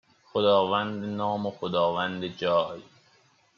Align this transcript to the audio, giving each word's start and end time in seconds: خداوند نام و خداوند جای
خداوند 0.25 1.03
نام 1.05 1.45
و 1.45 1.51
خداوند 1.51 2.25
جای 2.37 2.81